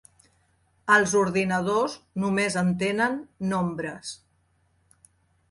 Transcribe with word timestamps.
Els 0.95 1.11
ordinadors 1.19 1.97
només 2.23 2.57
entenen 2.63 3.21
nombres. 3.53 4.17